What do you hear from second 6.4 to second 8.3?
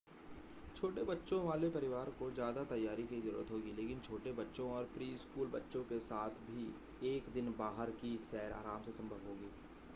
भी एक दिन बाहर की